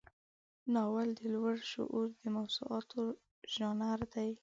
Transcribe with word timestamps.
ناول 0.73 1.09
د 1.19 1.21
لوړ 1.33 1.55
شعور 1.71 2.07
د 2.21 2.23
موضوعاتو 2.35 3.01
ژانر 3.53 3.99
دی. 4.13 4.31